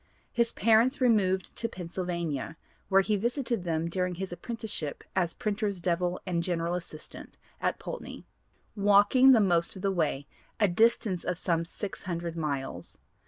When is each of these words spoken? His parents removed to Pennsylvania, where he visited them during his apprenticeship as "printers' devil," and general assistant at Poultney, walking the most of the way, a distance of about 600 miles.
His 0.31 0.51
parents 0.51 0.99
removed 0.99 1.55
to 1.57 1.69
Pennsylvania, 1.69 2.57
where 2.89 3.01
he 3.01 3.15
visited 3.15 3.63
them 3.65 3.87
during 3.87 4.15
his 4.15 4.31
apprenticeship 4.33 5.03
as 5.15 5.35
"printers' 5.35 5.79
devil," 5.79 6.19
and 6.25 6.41
general 6.41 6.73
assistant 6.73 7.37
at 7.61 7.77
Poultney, 7.77 8.25
walking 8.75 9.31
the 9.31 9.39
most 9.39 9.75
of 9.75 9.83
the 9.83 9.91
way, 9.91 10.25
a 10.59 10.67
distance 10.67 11.23
of 11.23 11.39
about 11.47 11.67
600 11.67 12.35
miles. 12.35 12.97